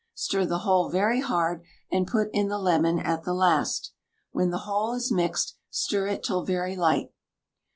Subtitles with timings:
[0.15, 3.91] Stir the whole very hard, and put in the lemon at the last.
[4.31, 7.11] When the whole is mixed, stir it till very light.